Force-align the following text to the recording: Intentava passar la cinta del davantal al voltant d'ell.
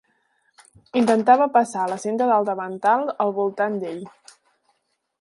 Intentava 1.01 1.47
passar 1.59 1.85
la 1.93 1.99
cinta 2.05 2.31
del 2.33 2.49
davantal 2.51 3.07
al 3.27 3.39
voltant 3.39 3.81
d'ell. 3.85 4.05